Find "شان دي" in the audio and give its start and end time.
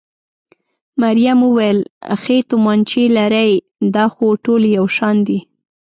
4.97-5.39